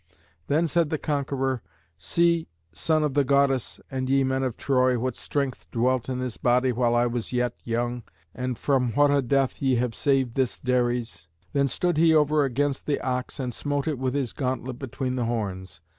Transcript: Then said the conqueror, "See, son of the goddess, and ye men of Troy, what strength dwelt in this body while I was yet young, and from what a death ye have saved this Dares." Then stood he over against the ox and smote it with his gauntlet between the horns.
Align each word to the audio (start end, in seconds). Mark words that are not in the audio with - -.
Then 0.47 0.67
said 0.67 0.89
the 0.89 0.97
conqueror, 0.97 1.61
"See, 1.95 2.47
son 2.73 3.03
of 3.03 3.13
the 3.13 3.23
goddess, 3.23 3.79
and 3.91 4.09
ye 4.09 4.23
men 4.23 4.41
of 4.41 4.57
Troy, 4.57 4.97
what 4.97 5.15
strength 5.15 5.69
dwelt 5.69 6.09
in 6.09 6.17
this 6.17 6.37
body 6.37 6.71
while 6.71 6.95
I 6.95 7.05
was 7.05 7.31
yet 7.31 7.53
young, 7.63 8.01
and 8.33 8.57
from 8.57 8.93
what 8.93 9.11
a 9.11 9.21
death 9.21 9.61
ye 9.61 9.75
have 9.75 9.93
saved 9.93 10.33
this 10.33 10.59
Dares." 10.59 11.27
Then 11.53 11.67
stood 11.67 11.97
he 11.97 12.15
over 12.15 12.43
against 12.45 12.87
the 12.87 12.99
ox 13.01 13.39
and 13.39 13.53
smote 13.53 13.87
it 13.87 13.99
with 13.99 14.15
his 14.15 14.33
gauntlet 14.33 14.79
between 14.79 15.17
the 15.17 15.25
horns. 15.25 15.81